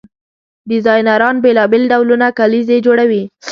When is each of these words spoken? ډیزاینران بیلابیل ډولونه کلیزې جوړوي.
ډیزاینران 0.69 1.35
بیلابیل 1.43 1.83
ډولونه 1.91 2.27
کلیزې 2.39 2.77
جوړوي. 2.85 3.23